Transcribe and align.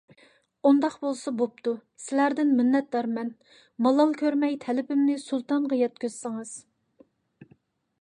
ئۇنداق 0.69 0.95
بولسا 1.03 1.33
بوپتۇ. 1.41 1.73
سىلەردىن 2.05 2.55
مىننەتدارمەن. 2.61 3.31
مالال 3.89 4.17
كۆرمەي 4.25 4.61
تەلىپىمنى 4.67 5.23
سۇلتانغا 5.29 5.83
يەتكۈزسىڭىز. 5.85 6.61